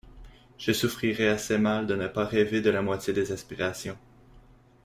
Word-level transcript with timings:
Je 0.57 0.71
souffrirai 0.71 1.27
assez 1.27 1.59
mal 1.59 1.85
de 1.85 1.93
ne 1.95 2.07
pas 2.07 2.25
rêver 2.25 2.61
de 2.61 2.71
la 2.71 2.81
moitié 2.81 3.13
des 3.13 3.31
aspirations. 3.31 3.99